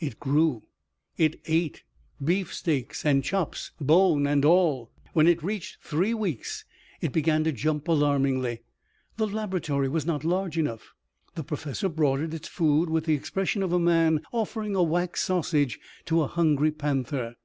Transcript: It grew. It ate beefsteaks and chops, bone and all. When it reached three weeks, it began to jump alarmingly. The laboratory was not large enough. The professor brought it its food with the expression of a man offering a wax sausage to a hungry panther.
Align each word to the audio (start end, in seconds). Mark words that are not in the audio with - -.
It 0.00 0.18
grew. 0.18 0.64
It 1.16 1.40
ate 1.46 1.84
beefsteaks 2.20 3.04
and 3.04 3.22
chops, 3.22 3.70
bone 3.80 4.26
and 4.26 4.44
all. 4.44 4.90
When 5.12 5.28
it 5.28 5.40
reached 5.40 5.84
three 5.84 6.12
weeks, 6.12 6.64
it 7.00 7.12
began 7.12 7.44
to 7.44 7.52
jump 7.52 7.86
alarmingly. 7.86 8.62
The 9.18 9.28
laboratory 9.28 9.88
was 9.88 10.04
not 10.04 10.24
large 10.24 10.58
enough. 10.58 10.94
The 11.36 11.44
professor 11.44 11.88
brought 11.88 12.18
it 12.18 12.34
its 12.34 12.48
food 12.48 12.90
with 12.90 13.04
the 13.04 13.14
expression 13.14 13.62
of 13.62 13.72
a 13.72 13.78
man 13.78 14.22
offering 14.32 14.74
a 14.74 14.82
wax 14.82 15.22
sausage 15.22 15.78
to 16.06 16.22
a 16.22 16.26
hungry 16.26 16.72
panther. 16.72 17.36